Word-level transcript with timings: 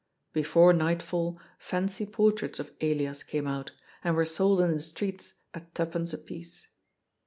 Before 0.33 0.73
nightfall 0.73 1.39
fancy 1.59 2.07
portraits 2.07 2.57
of 2.57 2.71
Elias 2.81 3.21
came 3.21 3.45
out, 3.45 3.71
and 4.03 4.15
were 4.15 4.25
sold 4.25 4.59
in 4.61 4.71
the 4.71 4.81
streets 4.81 5.35
at 5.53 5.75
twopence 5.75 6.11
a 6.11 6.17
piece. 6.17 6.67